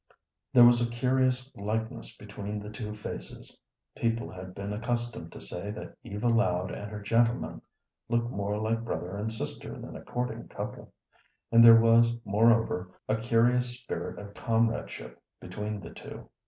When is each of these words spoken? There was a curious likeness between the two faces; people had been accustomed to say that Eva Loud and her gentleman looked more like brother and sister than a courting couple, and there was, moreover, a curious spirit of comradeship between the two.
There 0.51 0.63
was 0.65 0.81
a 0.81 0.89
curious 0.89 1.53
likeness 1.55 2.17
between 2.17 2.57
the 2.57 2.71
two 2.71 2.91
faces; 2.95 3.55
people 3.95 4.31
had 4.31 4.55
been 4.55 4.73
accustomed 4.73 5.31
to 5.31 5.39
say 5.39 5.69
that 5.69 5.95
Eva 6.03 6.27
Loud 6.27 6.71
and 6.71 6.89
her 6.89 6.99
gentleman 7.03 7.61
looked 8.09 8.31
more 8.31 8.57
like 8.57 8.83
brother 8.83 9.15
and 9.15 9.31
sister 9.31 9.79
than 9.79 9.95
a 9.95 10.03
courting 10.03 10.47
couple, 10.47 10.91
and 11.51 11.63
there 11.63 11.79
was, 11.79 12.13
moreover, 12.25 12.89
a 13.07 13.15
curious 13.15 13.77
spirit 13.77 14.17
of 14.17 14.33
comradeship 14.33 15.21
between 15.39 15.79
the 15.81 15.91
two. 15.91 16.27